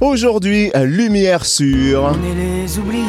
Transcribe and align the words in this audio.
Aujourd'hui, 0.00 0.70
lumière 0.76 1.44
sur. 1.44 2.04
On 2.04 2.12
est 2.12 2.34
les 2.34 2.78
oubliés, 2.78 3.02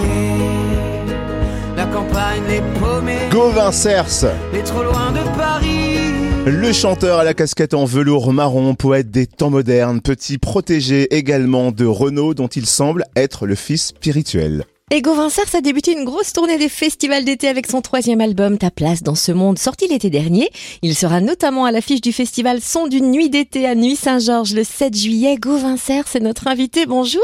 la 1.78 1.86
campagne, 1.86 2.42
les 2.50 2.62
paumés, 2.80 3.30
Gauvin 3.30 3.72
Cers, 3.72 4.34
les 4.52 4.64
trop 4.64 4.82
loin 4.82 5.12
de 5.12 5.20
Paris. 5.38 6.00
le 6.48 6.74
chanteur 6.74 7.20
à 7.20 7.24
la 7.24 7.36
casquette 7.36 7.76
en 7.76 7.86
velours 7.86 8.34
marron, 8.34 8.74
poète 8.74 9.12
des 9.12 9.28
temps 9.28 9.52
modernes, 9.52 10.02
petit 10.02 10.40
protégé 10.40 11.16
également 11.16 11.72
de 11.72 11.86
Renaud 11.86 12.34
dont 12.34 12.48
il 12.48 12.66
semble 12.66 13.06
être 13.16 13.46
le 13.46 13.54
fils 13.54 13.90
spirituel. 13.90 14.66
Et 14.92 15.04
Gauvin 15.04 15.30
Sars 15.30 15.54
a 15.54 15.62
débuté 15.62 15.94
une 15.94 16.04
grosse 16.04 16.34
tournée 16.34 16.58
des 16.58 16.68
festivals 16.68 17.24
d'été 17.24 17.48
avec 17.48 17.68
son 17.68 17.80
troisième 17.80 18.22
album 18.22 18.58
Ta 18.58 18.72
place 18.72 19.04
dans 19.04 19.14
ce 19.14 19.32
monde, 19.32 19.60
sorti 19.60 19.88
l'été 19.88 20.10
dernier. 20.10 20.50
Il 20.82 20.96
sera 20.96 21.22
notamment 21.22 21.66
à 21.66 21.72
l'affiche 21.72 22.02
du 22.02 22.12
festival 22.12 22.60
Son 22.60 22.88
d'une 22.88 23.12
nuit 23.12 23.30
d'été 23.30 23.68
à 23.68 23.76
Nuit 23.76 23.96
Saint-Georges 23.96 24.56
le 24.56 24.64
7 24.64 24.98
juillet. 24.98 25.36
Gauvin 25.36 25.78
Sars 25.78 26.16
est 26.16 26.20
notre 26.22 26.48
invité. 26.48 26.88
Bonjour. 26.88 27.22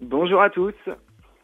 Bonjour 0.00 0.40
à 0.40 0.48
tous. 0.48 0.72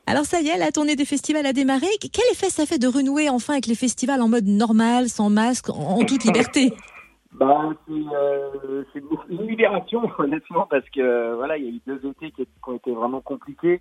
Alors 0.06 0.24
ça 0.24 0.40
y 0.40 0.48
est, 0.48 0.56
la 0.56 0.72
tournée 0.72 0.96
des 0.96 1.04
festivals 1.04 1.44
a 1.44 1.52
démarré. 1.52 1.86
Quel 2.00 2.24
effet 2.32 2.48
ça 2.48 2.64
fait 2.64 2.78
de 2.78 2.88
renouer 2.88 3.28
enfin 3.28 3.52
avec 3.52 3.66
les 3.66 3.74
festivals 3.74 4.22
en 4.22 4.28
mode 4.28 4.46
normal, 4.46 5.10
sans 5.10 5.28
masque, 5.28 5.68
en 5.68 6.02
toute 6.04 6.24
liberté? 6.24 6.72
Bah, 7.32 7.70
c'est 7.86 7.92
euh, 7.92 8.82
c'est 8.92 9.02
une 9.30 9.46
libération, 9.46 10.02
honnêtement, 10.18 10.66
parce 10.68 10.84
que 10.90 11.34
voilà, 11.36 11.58
il 11.58 11.64
y 11.64 11.68
a 11.68 11.70
eu 11.70 11.80
deux 11.86 12.10
étés 12.10 12.32
qui 12.32 12.44
ont 12.66 12.74
été 12.74 12.90
vraiment 12.90 13.20
compliqués. 13.20 13.80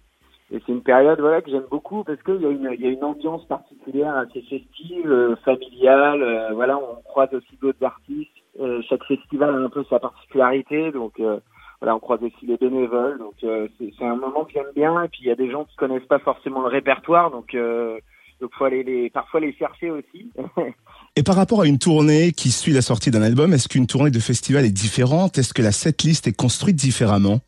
Et 0.51 0.59
c'est 0.65 0.71
une 0.71 0.81
période 0.81 1.19
voilà 1.19 1.41
que 1.41 1.51
j'aime 1.51 1.67
beaucoup 1.69 2.03
parce 2.03 2.21
qu'il 2.23 2.41
y 2.41 2.45
a 2.45 2.49
une 2.49 2.75
y 2.79 2.87
a 2.87 2.89
une 2.89 3.03
ambiance 3.03 3.45
particulière 3.45 4.15
assez 4.17 4.41
festive, 4.41 5.11
euh, 5.11 5.35
familiale. 5.45 6.23
euh, 6.23 6.53
voilà, 6.53 6.77
on 6.77 7.01
croise 7.03 7.29
aussi 7.33 7.55
d'autres 7.61 7.83
artistes. 7.83 8.31
Euh, 8.59 8.81
chaque 8.89 9.03
festival 9.05 9.51
a 9.51 9.57
un 9.57 9.69
peu 9.69 9.83
sa 9.89 9.99
particularité, 9.99 10.91
donc 10.91 11.19
euh, 11.19 11.39
voilà, 11.79 11.95
on 11.95 11.99
croise 11.99 12.21
aussi 12.23 12.45
les 12.45 12.57
bénévoles. 12.57 13.19
Donc 13.19 13.35
euh, 13.43 13.67
c'est 13.77 13.93
c'est 13.97 14.05
un 14.05 14.15
moment 14.15 14.43
que 14.43 14.53
j'aime 14.53 14.71
bien. 14.75 15.03
Et 15.03 15.07
puis 15.07 15.21
il 15.21 15.27
y 15.27 15.31
a 15.31 15.35
des 15.35 15.51
gens 15.51 15.65
qui 15.65 15.75
connaissent 15.75 16.07
pas 16.07 16.19
forcément 16.19 16.61
le 16.61 16.67
répertoire, 16.67 17.29
donc 17.29 17.53
euh, 17.53 17.99
donc 18.41 18.51
faut 18.57 18.65
aller 18.65 18.83
les 18.83 19.09
parfois 19.11 19.41
les 19.41 19.53
chercher 19.53 19.91
aussi. 19.91 20.31
Et 21.15 21.23
par 21.23 21.35
rapport 21.35 21.61
à 21.61 21.67
une 21.67 21.79
tournée 21.79 22.31
qui 22.31 22.49
suit 22.49 22.71
la 22.71 22.81
sortie 22.81 23.11
d'un 23.11 23.21
album, 23.21 23.53
est-ce 23.53 23.67
qu'une 23.67 23.87
tournée 23.87 24.11
de 24.11 24.19
festival 24.19 24.65
est 24.65 24.71
différente? 24.71 25.37
Est-ce 25.37 25.53
que 25.53 25.61
la 25.61 25.71
setlist 25.71 26.27
est 26.27 26.35
construite 26.35 26.75
différemment? 26.75 27.39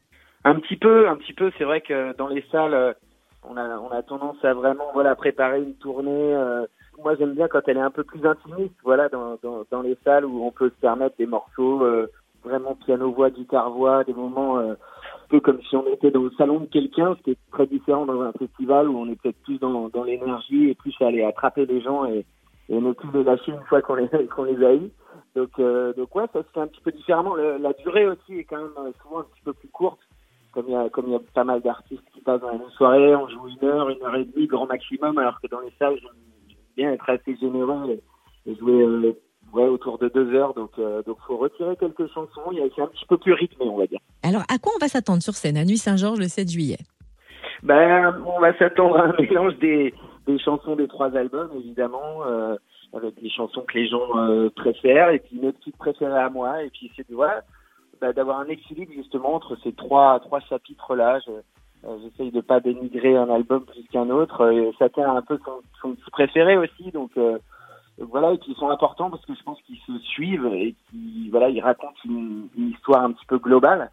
Un 0.44 0.56
petit 0.60 0.78
peu, 0.78 1.08
un 1.08 1.16
petit 1.18 1.34
peu. 1.34 1.52
C'est 1.58 1.64
vrai 1.64 1.82
que 1.82 2.16
dans 2.18 2.28
les 2.28 2.44
salles, 2.52 2.74
euh, 2.74 2.94
on 3.48 3.58
a, 3.58 3.78
on 3.78 3.90
a 3.90 4.02
tendance 4.04 4.44
à 4.44 4.54
vraiment, 4.54 4.88
voilà, 4.94 5.16
préparer 5.16 5.62
une 5.62 5.76
tournée. 5.76 6.34
euh, 6.36 6.66
moi, 7.04 7.16
j'aime 7.16 7.34
bien 7.34 7.48
quand 7.48 7.62
elle 7.68 7.78
est 7.78 7.82
un 7.82 7.92
peu 7.92 8.04
plus 8.04 8.26
intimiste, 8.26 8.76
voilà, 8.84 9.10
dans, 9.10 9.38
dans, 9.42 9.64
dans 9.72 9.82
les 9.82 9.98
salles 10.04 10.26
où 10.26 10.44
on 10.46 10.52
peut 10.52 10.70
se 10.70 10.80
permettre 10.82 11.16
des 11.18 11.26
morceaux 11.26 11.84
euh, 11.84 12.08
vraiment 12.44 12.76
piano-voix, 12.76 13.30
guitare-voix, 13.30 14.04
des 14.04 14.14
moments 14.14 14.58
euh, 14.60 14.74
un 14.74 15.28
peu 15.30 15.40
comme 15.40 15.62
si 15.64 15.76
on 15.76 15.88
était 15.88 16.12
dans 16.12 16.24
le 16.24 16.32
salon 16.32 16.60
de 16.60 16.66
quelqu'un, 16.66 17.16
ce 17.18 17.24
qui 17.24 17.32
est 17.32 17.38
très 17.52 17.66
différent 17.66 18.06
dans 18.06 18.22
un 18.22 18.32
festival 18.34 18.90
où 18.90 18.98
on 19.00 19.08
est 19.10 19.20
peut-être 19.22 19.42
plus 19.44 19.60
dans, 19.60 19.90
dans 19.90 20.04
l'énergie 20.04 20.70
et 20.70 20.76
plus 20.76 20.94
à 21.02 21.08
aller 21.08 21.24
attraper 21.24 21.66
les 21.66 21.82
gens 21.82 22.06
et, 22.06 22.26
et 22.70 22.80
ne 22.80 22.92
plus 22.92 23.10
les 23.14 23.24
lâcher 23.24 23.52
une 23.52 23.64
fois 23.68 23.82
qu'on 23.82 23.96
les, 23.96 24.10
qu'on 24.36 24.44
les 24.44 24.64
a 24.64 24.74
eus. 24.76 24.92
Donc, 25.36 25.52
euh, 25.60 25.94
donc 25.94 26.14
ouais, 26.16 26.26
ça 26.34 26.44
se 26.44 26.48
fait 26.54 26.60
un 26.60 26.68
petit 26.68 26.82
peu 26.82 26.92
différemment. 26.92 27.36
Le- 27.36 27.58
la 27.58 27.74
durée 27.74 28.06
aussi 28.08 28.40
est 28.40 28.44
quand 28.44 28.58
même 28.58 28.92
souvent 29.02 29.20
un 29.22 29.24
petit 29.24 29.42
peu 29.46 29.54
plus 29.54 29.70
courte. 29.70 30.00
Comme 30.52 30.66
il 30.68 30.74
y 30.74 30.76
a, 30.76 30.90
comme 30.90 31.08
il 31.08 31.14
y 31.14 31.16
a 31.16 31.22
pas 31.34 31.44
mal 31.44 31.62
d'artistes 31.62 32.04
qui 32.14 32.22
passent 32.22 32.42
dans 32.42 32.52
la 32.52 32.58
même 32.58 32.70
soirée, 32.72 33.16
on 33.16 33.28
joue 33.30 33.48
une 33.48 33.68
heure, 33.68 33.90
une 33.90 34.04
heure 34.04 34.16
et 34.16 34.26
demie, 34.26 34.48
grand 34.48 34.66
maximum, 34.66 35.18
alors 35.18 35.40
que 35.40 35.48
dans 35.48 35.62
les 35.62 35.72
salles, 35.80 35.98
j'aime 36.02 36.58
bien 36.76 36.92
être 36.92 37.10
assez 37.10 37.36
généreux 37.38 37.92
et, 38.46 38.52
et 38.52 38.56
jouer 38.56 38.82
euh, 38.82 39.14
ouais, 39.54 39.68
autour 39.68 39.98
de 39.98 40.10
deux 40.10 40.34
heures. 40.34 40.54
Donc, 40.54 40.72
euh, 40.80 41.02
donc 41.04 41.18
faut 41.28 41.38
retirer 41.38 41.76
quelques 41.78 42.08
chansons. 42.14 42.52
Il 42.52 42.60
y 42.60 42.62
a, 42.62 42.66
c'est 42.76 42.82
un 42.82 42.88
petit 42.88 43.06
peu 43.06 43.18
plus 43.18 43.34
rythmé, 43.34 43.66
on 43.66 43.78
va 43.78 43.88
dire. 43.88 44.00
Alors 44.24 44.44
à 44.50 44.58
quoi 44.58 44.74
on 44.76 44.80
va 44.80 44.88
s'attendre 44.88 45.22
sur 45.22 45.34
scène? 45.34 45.58
À 45.58 45.64
Nuit 45.64 45.78
Saint-Georges 45.78 46.20
le 46.20 46.28
7 46.28 46.50
juillet? 46.50 46.80
Ben, 47.64 48.16
on 48.26 48.40
va 48.40 48.58
s'attendre 48.58 48.98
à 48.98 49.06
un 49.06 49.14
mélange 49.20 49.58
des, 49.60 49.94
des 50.28 50.40
chansons 50.40 50.76
des 50.76 50.88
trois 50.88 51.16
albums, 51.16 51.50
évidemment, 51.56 52.26
euh, 52.26 52.56
avec 52.94 53.14
les 53.22 53.30
chansons 53.30 53.62
que 53.62 53.78
les 53.78 53.88
gens 53.88 54.18
euh, 54.18 54.50
préfèrent, 54.56 55.10
et 55.10 55.20
puis 55.20 55.38
une 55.42 55.52
petite 55.54 55.78
préférée 55.78 56.20
à 56.20 56.30
moi, 56.30 56.64
et 56.64 56.70
puis 56.70 56.92
c'est 56.96 57.10
voilà, 57.12 57.44
ben, 58.02 58.12
d'avoir 58.14 58.40
un 58.40 58.48
équilibre 58.48 58.92
justement 58.94 59.34
entre 59.36 59.56
ces 59.64 59.74
trois 59.74 60.20
trois 60.20 60.40
chapitres-là. 60.42 61.20
Je- 61.20 61.32
euh, 61.88 61.98
J'essaye 62.04 62.32
de 62.32 62.42
pas 62.42 62.60
dénigrer 62.60 63.16
un 63.16 63.30
album 63.30 63.66
plus 63.66 63.84
qu'un 63.92 64.10
autre. 64.10 64.42
euh, 64.46 64.72
chacun 64.80 65.04
a 65.10 65.18
un 65.18 65.22
peu 65.22 65.40
son, 65.46 65.62
son 65.82 65.94
petit 65.96 66.12
préféré 66.12 66.58
aussi, 66.58 66.92
donc 66.92 67.12
euh, 67.18 67.38
donc 68.00 68.10
voilà, 68.10 68.34
et 68.34 68.38
qui 68.40 68.54
sont 68.56 68.70
importants 68.70 69.10
parce 69.10 69.26
que 69.26 69.34
je 69.36 69.44
pense 69.44 69.62
qu'ils 69.64 69.80
se 69.88 69.98
suivent 70.00 70.48
et 70.54 70.76
qui 70.90 71.30
voilà, 71.30 71.50
ils 71.50 71.62
racontent 71.62 71.94
une, 72.06 72.48
une 72.58 72.70
histoire 72.70 73.04
un 73.04 73.12
petit 73.12 73.26
peu 73.28 73.38
globale. 73.38 73.92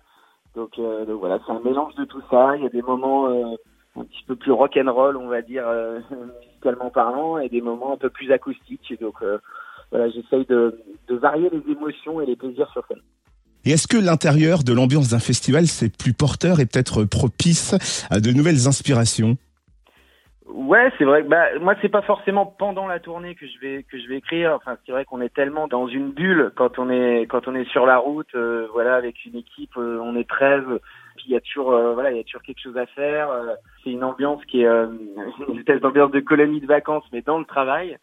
Donc, 0.55 0.79
euh, 0.79 1.05
donc 1.05 1.21
voilà, 1.21 1.39
c'est 1.47 1.53
un 1.53 1.61
mélange 1.61 1.95
de 1.97 2.05
tout 2.05 2.23
ça. 2.31 2.57
Il 2.57 2.63
y 2.63 2.67
a 2.67 2.71
des 2.71 2.83
moments 2.83 3.29
euh, 3.29 3.55
un 3.97 4.05
petit 4.05 4.25
peu 4.27 4.35
plus 4.37 4.53
rock 4.53 4.77
and 4.79 4.91
roll, 4.93 5.17
on 5.17 5.29
va 5.29 5.43
dire, 5.43 5.67
euh, 5.69 6.01
musicalement 6.47 6.91
parlant, 6.91 7.39
et 7.39 7.49
des 7.49 7.61
moments 7.61 7.93
un 7.93 7.97
peu 7.97 8.11
plus 8.11 8.33
acoustiques. 8.33 8.91
Et 8.91 8.97
donc 8.97 9.17
voilà, 9.91 10.09
j'essaye 10.11 10.45
de, 10.47 10.81
de 11.09 11.15
varier 11.17 11.51
les 11.51 11.71
émotions 11.73 12.21
et 12.21 12.27
les 12.27 12.37
plaisirs 12.37 12.71
sur 12.73 12.87
scène. 12.87 13.03
Et 13.65 13.71
est-ce 13.71 13.87
que 13.87 13.97
l'intérieur 13.97 14.65
de 14.65 14.73
l'ambiance 14.73 15.09
d'un 15.09 15.19
festival, 15.19 15.67
c'est 15.67 15.95
plus 15.97 16.13
porteur 16.13 16.61
et 16.61 16.67
peut-être 16.67 17.05
propice 17.05 17.75
à 18.11 18.21
de 18.21 18.31
nouvelles 18.31 18.67
inspirations? 18.69 19.37
Ouais, 20.47 20.91
c'est 20.97 21.05
vrai. 21.05 21.23
Bah, 21.23 21.59
moi, 21.61 21.75
c'est 21.83 21.91
pas 21.91 22.03
forcément 22.03 22.47
pendant 22.47 22.87
la 22.87 23.01
tournée 23.01 23.35
que 23.35 23.47
je 23.47 23.59
vais 23.61 23.83
que 23.83 23.99
je 23.99 24.09
vais 24.09 24.17
écrire. 24.17 24.53
Enfin, 24.55 24.77
c'est 24.85 24.93
vrai 24.93 25.05
qu'on 25.05 25.21
est 25.21 25.33
tellement 25.33 25.69
dans 25.69 25.87
une 25.87 26.11
bulle 26.11 26.53
quand 26.57 26.79
on 26.79 26.89
est 26.89 27.27
quand 27.29 27.49
on 27.49 27.55
est 27.55 27.69
sur 27.71 27.85
la 27.85 27.99
route. 27.99 28.35
euh, 28.35 28.67
voilà, 28.73 28.97
avec 28.97 29.25
une 29.27 29.37
équipe, 29.37 29.77
euh, 29.77 30.01
on 30.03 30.17
est 30.17 30.29
13. 30.29 30.65
Puis 31.17 31.27
il 31.29 31.33
y 31.33 31.37
a 31.37 31.41
toujours 31.41 31.73
euh, 31.73 31.93
voilà, 31.93 32.13
il 32.13 32.17
y 32.17 32.21
a 32.21 32.25
toujours 32.25 32.43
quelque 32.43 32.63
chose 32.63 32.77
à 32.79 32.87
faire. 32.87 33.31
euh, 33.31 33.55
c'est 33.85 33.91
une 33.91 34.05
ambiance 34.05 34.43
qui 34.47 34.63
est 34.63 34.67
euh, 34.67 34.87
une 35.49 35.59
espèce 35.59 35.81
d'ambiance 35.81 36.11
de 36.13 36.21
colonie 36.21 36.61
de 36.61 36.67
vacances, 36.67 37.05
mais 37.13 37.21
dans 37.23 37.39
le 37.39 37.45
travail. 37.45 37.99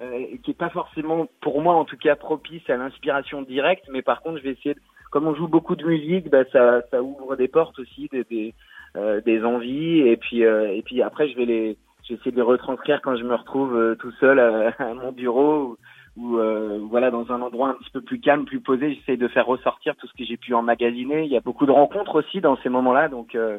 Euh, 0.00 0.24
qui 0.42 0.52
est 0.52 0.54
pas 0.54 0.70
forcément, 0.70 1.26
pour 1.42 1.60
moi 1.60 1.74
en 1.74 1.84
tout 1.84 1.98
cas, 1.98 2.16
propice 2.16 2.68
à 2.70 2.78
l'inspiration 2.78 3.42
directe. 3.42 3.84
Mais 3.92 4.00
par 4.00 4.22
contre, 4.22 4.38
je 4.38 4.44
vais 4.44 4.52
essayer, 4.52 4.74
de, 4.74 4.80
comme 5.12 5.28
on 5.28 5.34
joue 5.36 5.46
beaucoup 5.46 5.76
de 5.76 5.86
musique, 5.86 6.28
bah, 6.28 6.44
ça, 6.52 6.82
ça 6.90 7.00
ouvre 7.00 7.36
des 7.36 7.46
portes 7.46 7.78
aussi, 7.78 8.08
des, 8.10 8.24
des, 8.24 8.54
euh, 8.96 9.20
des 9.20 9.44
envies. 9.44 10.00
Et 10.00 10.16
puis, 10.16 10.44
euh, 10.44 10.74
et 10.74 10.82
puis 10.82 11.00
après, 11.02 11.28
je 11.28 11.36
vais 11.36 11.44
les, 11.44 11.76
j'essaie 12.02 12.32
de 12.32 12.36
les 12.36 12.42
retranscrire 12.42 13.00
quand 13.02 13.14
je 13.16 13.22
me 13.22 13.36
retrouve 13.36 13.76
euh, 13.76 13.94
tout 13.94 14.12
seul 14.18 14.40
à, 14.40 14.74
à 14.80 14.94
mon 14.94 15.12
bureau 15.12 15.76
ou, 16.16 16.38
euh, 16.38 16.80
voilà 16.90 17.10
dans 17.10 17.30
un 17.30 17.40
endroit 17.40 17.68
un 17.68 17.74
petit 17.74 17.90
peu 17.92 18.00
plus 18.00 18.18
calme, 18.18 18.44
plus 18.46 18.60
posé. 18.60 18.94
J'essaie 18.94 19.16
de 19.16 19.28
faire 19.28 19.46
ressortir 19.46 19.94
tout 19.96 20.08
ce 20.08 20.14
que 20.18 20.24
j'ai 20.24 20.36
pu 20.36 20.52
emmagasiner. 20.54 21.24
Il 21.24 21.30
y 21.30 21.36
a 21.36 21.40
beaucoup 21.40 21.66
de 21.66 21.70
rencontres 21.70 22.16
aussi 22.16 22.40
dans 22.40 22.56
ces 22.62 22.68
moments-là, 22.68 23.08
donc. 23.08 23.34
euh, 23.36 23.58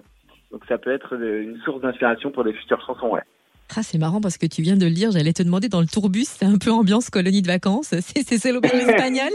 donc 0.51 0.65
ça 0.65 0.77
peut 0.77 0.91
être 0.91 1.13
une 1.19 1.57
source 1.65 1.81
d'inspiration 1.81 2.29
pour 2.29 2.43
des 2.43 2.53
futures 2.53 2.79
chansons, 2.85 3.09
ouais. 3.09 3.23
Ah, 3.75 3.81
c'est 3.83 3.97
marrant 3.97 4.21
parce 4.21 4.37
que 4.37 4.45
tu 4.45 4.61
viens 4.61 4.75
de 4.77 4.83
le 4.83 4.89
lire, 4.91 5.11
j'allais 5.11 5.33
te 5.33 5.41
demander 5.43 5.67
dans 5.69 5.81
le 5.81 5.87
tourbus, 5.87 6.25
c'est 6.25 6.45
un 6.45 6.57
peu 6.57 6.71
ambiance 6.71 7.09
colonie 7.09 7.41
de 7.41 7.47
vacances, 7.47 7.87
c'est 8.01 8.23
c'est- 8.23 8.51
l'auberge 8.51 8.75
espagnole. 8.75 9.31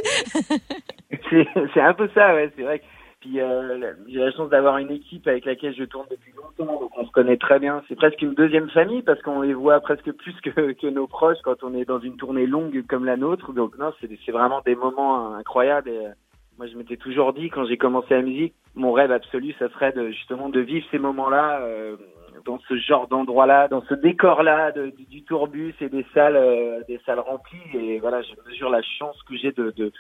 C'est 1.75 1.81
un 1.81 1.95
peu 1.95 2.09
ça, 2.15 2.35
ouais, 2.35 2.51
c'est 2.57 2.63
vrai. 2.63 2.83
Puis 3.21 3.41
euh, 3.41 3.95
j'ai 4.09 4.21
la 4.21 4.31
chance 4.31 4.49
d'avoir 4.49 4.79
une 4.79 4.93
équipe 4.93 5.27
avec 5.27 5.45
laquelle 5.45 5.75
je 5.77 5.83
tourne 5.85 6.07
depuis 6.09 6.33
longtemps, 6.37 6.81
donc 6.81 6.97
on 6.97 7.05
se 7.05 7.11
connaît 7.11 7.37
très 7.37 7.59
bien. 7.59 7.83
C'est 7.89 7.97
presque 7.97 8.23
une 8.23 8.35
deuxième 8.35 8.71
famille 8.71 9.03
parce 9.03 9.21
qu'on 9.23 9.43
les 9.43 9.55
voit 9.55 9.81
presque 9.81 10.13
plus 10.13 10.35
que, 10.41 10.73
que 10.73 10.87
nos 10.87 11.09
proches 11.09 11.39
quand 11.43 11.63
on 11.65 11.75
est 11.75 11.85
dans 11.85 11.99
une 11.99 12.17
tournée 12.17 12.47
longue 12.47 12.85
comme 12.89 13.05
la 13.05 13.17
nôtre. 13.17 13.53
Donc 13.53 13.77
non, 13.77 13.93
c'est 14.01 14.09
c'est 14.25 14.31
vraiment 14.33 14.61
des 14.65 14.77
moments 14.77 15.35
incroyables. 15.35 15.89
Et, 15.91 16.07
euh, 16.07 16.11
moi, 16.59 16.67
je 16.69 16.77
m'étais 16.77 16.97
toujours 16.97 17.33
dit 17.33 17.51
quand 17.51 17.67
j'ai 17.67 17.77
commencé 17.77 18.15
la 18.15 18.23
musique, 18.23 18.55
mon 18.77 18.93
rêve 18.93 19.11
absolu, 19.13 19.53
ça 19.59 19.69
serait 19.71 19.93
de 19.93 20.11
justement 20.11 20.49
de 20.49 20.61
vivre 20.61 20.87
ces 20.93 20.99
moments-là. 20.99 21.61
euh, 21.63 21.97
dans 22.45 22.59
ce 22.69 22.77
genre 22.77 23.09
d'endroit-là, 23.09 23.69
dans 23.69 23.83
ce 23.89 23.95
décor-là 23.95 24.73
du, 24.73 25.05
du 25.05 25.23
tourbus 25.23 25.75
et 25.81 25.89
des 25.89 26.05
salles, 26.15 26.37
euh, 26.37 26.81
des 26.89 27.01
salles 27.07 27.21
remplies. 27.21 27.59
Et 27.75 27.99
voilà, 27.99 28.23
je 28.23 28.31
mesure 28.49 28.71
la 28.71 28.83
chance 28.83 29.17
que 29.29 29.37
j'ai 29.37 29.53
de, 29.53 29.93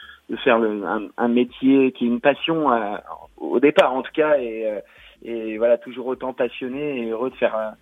faire 0.45 0.57
un, 0.57 1.29
métier 1.29 1.93
qui 1.93 2.05
est 2.05 2.09
une 2.09 2.21
passion 2.21 2.73
euh, 2.73 2.97
au 3.37 3.61
départ 3.61 3.93
en 3.93 4.03
tout 4.03 4.13
cas 4.13 4.39
et, 4.39 4.67
euh, 4.67 4.81
et 5.23 5.59
voilà 5.59 5.79
toujours 5.79 6.07
autant 6.07 6.33
passionné 6.33 7.03
et 7.03 7.11
heureux 7.11 7.31
de 7.31 7.37
faire 7.37 7.75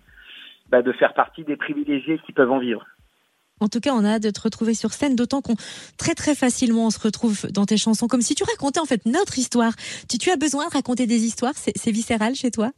bah, 0.69 0.81
de 0.81 0.91
faire 0.91 1.13
partie 1.13 1.43
des 1.43 1.55
privilégiés 1.55 2.19
qui 2.25 2.33
peuvent 2.33 2.51
en 2.51 2.59
vivre. 2.59 2.85
En 3.59 3.69
tout 3.69 3.79
cas, 3.79 3.93
on 3.93 4.05
a 4.05 4.15
hâte 4.15 4.23
de 4.23 4.29
te 4.29 4.41
retrouver 4.41 4.73
sur 4.73 4.93
scène, 4.93 5.15
d'autant 5.15 5.41
qu'on 5.41 5.55
très 5.97 6.13
très 6.13 6.35
facilement 6.35 6.87
on 6.87 6.89
se 6.91 6.99
retrouve 6.99 7.47
dans 7.51 7.65
tes 7.65 7.77
chansons, 7.77 8.07
comme 8.07 8.21
si 8.21 8.35
tu 8.35 8.43
racontais 8.43 8.79
en 8.79 8.85
fait 8.85 9.05
notre 9.05 9.39
histoire. 9.39 9.73
Tu, 10.07 10.29
as 10.29 10.37
besoin 10.37 10.67
de 10.67 10.73
raconter 10.73 11.07
des 11.07 11.25
histoires, 11.25 11.53
c'est 11.55 11.91
viscéral 11.91 12.35
chez 12.35 12.51
toi? 12.51 12.71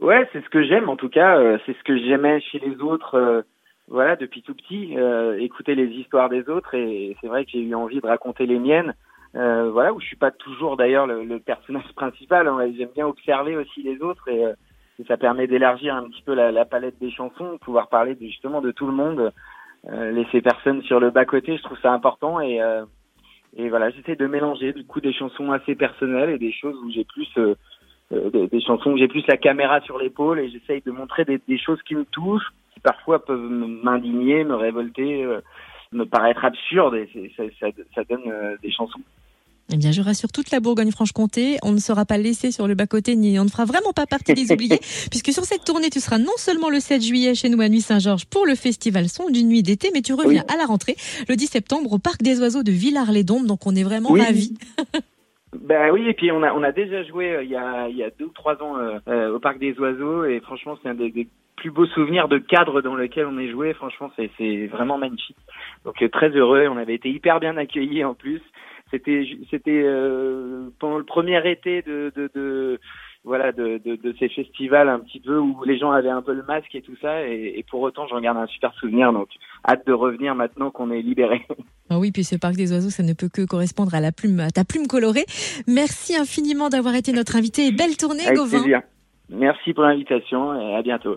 Ouais, 0.00 0.28
c'est 0.32 0.42
ce 0.44 0.48
que 0.50 0.62
j'aime 0.64 0.88
en 0.88 0.96
tout 0.96 1.08
cas, 1.08 1.38
euh, 1.38 1.58
c'est 1.64 1.76
ce 1.76 1.82
que 1.84 1.96
j'aimais 1.96 2.40
chez 2.40 2.58
les 2.58 2.80
autres. 2.82 3.14
euh, 3.14 3.42
voilà, 3.86 4.16
depuis 4.16 4.42
tout 4.42 4.54
petit, 4.54 4.96
euh, 4.98 5.38
écouter 5.38 5.74
les 5.74 5.86
histoires 5.88 6.28
des 6.30 6.48
autres 6.48 6.74
et 6.74 7.16
c'est 7.20 7.26
vrai 7.28 7.44
que 7.44 7.50
j'ai 7.52 7.60
eu 7.60 7.74
envie 7.74 8.00
de 8.00 8.06
raconter 8.06 8.46
les 8.46 8.58
miennes. 8.58 8.94
Euh, 9.36 9.70
voilà, 9.70 9.92
où 9.92 10.00
je 10.00 10.06
suis 10.06 10.16
pas 10.16 10.30
toujours 10.30 10.76
d'ailleurs 10.76 11.06
le, 11.06 11.24
le 11.24 11.38
personnage 11.38 11.92
principal. 11.96 12.48
hein. 12.48 12.58
J'aime 12.76 12.90
bien 12.94 13.06
observer 13.06 13.56
aussi 13.56 13.82
les 13.82 14.00
autres 14.02 14.28
et, 14.28 14.42
et 14.98 15.04
ça 15.06 15.16
permet 15.16 15.46
d'élargir 15.46 15.94
un 15.94 16.04
petit 16.08 16.22
peu 16.22 16.34
la, 16.34 16.50
la 16.50 16.64
palette 16.64 16.98
des 17.00 17.10
chansons, 17.10 17.58
pouvoir 17.58 17.88
parler 17.88 18.16
justement 18.20 18.60
de 18.60 18.70
tout 18.72 18.86
le 18.86 18.92
monde, 18.92 19.32
laisser 19.90 20.40
personne 20.40 20.82
sur 20.82 20.98
le 20.98 21.10
bas 21.10 21.24
côté. 21.26 21.56
Je 21.56 21.62
trouve 21.62 21.78
ça 21.80 21.92
important 21.92 22.40
et 22.40 22.60
et 23.56 23.68
voilà, 23.68 23.90
j'essaie 23.90 24.16
de 24.16 24.26
mélanger 24.26 24.72
du 24.72 24.84
coup 24.84 25.00
des 25.00 25.12
chansons 25.12 25.52
assez 25.52 25.74
personnelles 25.76 26.30
et 26.30 26.38
des 26.38 26.52
choses 26.52 26.76
où 26.84 26.90
j'ai 26.90 27.04
plus 27.04 27.28
des, 28.32 28.46
des 28.48 28.60
chansons 28.60 28.90
où 28.90 28.98
j'ai 28.98 29.08
plus 29.08 29.24
la 29.28 29.36
caméra 29.36 29.80
sur 29.82 29.98
l'épaule 29.98 30.40
et 30.40 30.50
j'essaye 30.50 30.82
de 30.84 30.90
montrer 30.90 31.24
des, 31.24 31.40
des 31.48 31.58
choses 31.58 31.80
qui 31.86 31.94
me 31.94 32.04
touchent, 32.04 32.52
qui 32.72 32.80
parfois 32.80 33.24
peuvent 33.24 33.50
m'indigner, 33.50 34.44
me 34.44 34.54
révolter, 34.54 35.24
euh, 35.24 35.40
me 35.92 36.04
paraître 36.04 36.44
absurdes 36.44 36.94
et 36.94 37.32
ça, 37.36 37.44
ça, 37.60 37.66
ça 37.94 38.04
donne 38.04 38.22
euh, 38.26 38.56
des 38.62 38.70
chansons. 38.70 39.00
Eh 39.72 39.78
bien, 39.78 39.92
je 39.92 40.02
rassure 40.02 40.30
toute 40.30 40.50
la 40.50 40.60
Bourgogne-Franche-Comté, 40.60 41.56
on 41.62 41.72
ne 41.72 41.78
sera 41.78 42.04
pas 42.04 42.18
laissé 42.18 42.52
sur 42.52 42.68
le 42.68 42.74
bas-côté, 42.74 43.16
ni 43.16 43.38
on 43.38 43.44
ne 43.44 43.48
fera 43.48 43.64
vraiment 43.64 43.92
pas 43.94 44.04
partie 44.04 44.34
des 44.34 44.52
oubliés, 44.52 44.78
puisque 45.10 45.32
sur 45.32 45.44
cette 45.44 45.64
tournée, 45.64 45.88
tu 45.88 46.00
seras 46.00 46.18
non 46.18 46.32
seulement 46.36 46.68
le 46.68 46.80
7 46.80 47.02
juillet 47.02 47.34
chez 47.34 47.48
nous 47.48 47.60
à 47.62 47.68
Nuit-Saint-Georges 47.70 48.26
pour 48.26 48.44
le 48.44 48.56
festival 48.56 49.08
Son 49.08 49.30
d'une 49.30 49.48
nuit 49.48 49.62
d'été, 49.62 49.90
mais 49.94 50.02
tu 50.02 50.12
reviens 50.12 50.44
à 50.52 50.58
la 50.58 50.66
rentrée 50.66 50.96
le 51.28 51.36
10 51.36 51.46
septembre 51.46 51.92
au 51.94 51.98
Parc 51.98 52.22
des 52.22 52.40
Oiseaux 52.40 52.62
de 52.62 52.72
Villars-les-Dombes, 52.72 53.46
donc 53.46 53.66
on 53.66 53.74
est 53.74 53.84
vraiment 53.84 54.10
Oui. 54.10 54.20
ravis. 54.20 54.52
Ben 55.60 55.92
oui, 55.92 56.08
et 56.08 56.14
puis 56.14 56.32
on 56.32 56.42
a 56.42 56.52
on 56.52 56.62
a 56.62 56.72
déjà 56.72 57.02
joué 57.04 57.32
euh, 57.32 57.42
il 57.42 57.50
y 57.50 57.56
a 57.56 57.88
il 57.88 57.96
y 57.96 58.02
a 58.02 58.10
deux 58.10 58.26
ou 58.26 58.32
trois 58.32 58.60
ans 58.62 58.76
euh, 58.76 58.98
euh, 59.08 59.34
au 59.34 59.38
parc 59.38 59.58
des 59.58 59.78
oiseaux 59.78 60.24
et 60.24 60.40
franchement 60.40 60.76
c'est 60.82 60.88
un 60.88 60.94
des, 60.94 61.28
plus 61.56 61.70
beaux 61.70 61.86
souvenirs 61.86 62.26
de 62.28 62.38
cadre 62.38 62.82
dans 62.82 62.96
lequel 62.96 63.26
on 63.26 63.38
est 63.38 63.48
joué. 63.48 63.72
Franchement 63.74 64.10
c'est 64.16 64.66
vraiment 64.66 64.98
magnifique. 64.98 65.36
Donc 65.84 66.02
très 66.10 66.30
heureux. 66.30 66.66
On 66.68 66.76
avait 66.76 66.94
été 66.94 67.08
hyper 67.08 67.38
bien 67.40 67.56
accueillis 67.56 68.04
en 68.04 68.14
plus. 68.14 68.42
C'était 68.90 69.26
c'était 69.50 69.82
euh, 69.84 70.70
pendant 70.80 70.98
le 70.98 71.04
premier 71.04 71.48
été 71.48 71.82
de 71.82 72.12
de, 72.16 72.30
de 72.34 72.80
voilà 73.24 73.52
de, 73.52 73.80
de, 73.84 73.96
de 73.96 74.14
ces 74.18 74.28
festivals 74.28 74.88
un 74.88 75.00
petit 75.00 75.18
peu 75.20 75.38
où 75.38 75.64
les 75.64 75.78
gens 75.78 75.90
avaient 75.90 76.10
un 76.10 76.22
peu 76.22 76.34
le 76.34 76.42
masque 76.44 76.74
et 76.74 76.82
tout 76.82 76.96
ça 77.00 77.26
et, 77.26 77.54
et 77.56 77.64
pour 77.68 77.80
autant 77.80 78.06
j'en 78.06 78.20
garde 78.20 78.36
un 78.38 78.46
super 78.46 78.72
souvenir 78.74 79.12
donc 79.12 79.28
hâte 79.66 79.86
de 79.86 79.92
revenir 79.92 80.34
maintenant 80.34 80.70
qu'on 80.70 80.90
est 80.90 81.02
libéré. 81.02 81.42
Ah 81.90 81.98
oui, 81.98 82.12
puis 82.12 82.24
ce 82.24 82.34
Parc 82.34 82.54
des 82.54 82.72
Oiseaux, 82.72 82.88
ça 82.88 83.02
ne 83.02 83.12
peut 83.12 83.28
que 83.28 83.44
correspondre 83.44 83.94
à 83.94 84.00
la 84.00 84.10
plume, 84.10 84.40
à 84.40 84.50
ta 84.50 84.64
plume 84.64 84.86
colorée. 84.86 85.26
Merci 85.68 86.16
infiniment 86.16 86.70
d'avoir 86.70 86.94
été 86.94 87.12
notre 87.12 87.36
invité 87.36 87.66
et 87.66 87.72
belle 87.72 87.98
tournée, 87.98 88.24
Avec 88.24 88.38
Gauvin. 88.38 88.58
plaisir. 88.58 88.80
Merci 89.28 89.74
pour 89.74 89.84
l'invitation 89.84 90.58
et 90.58 90.74
à 90.76 90.80
bientôt. 90.82 91.16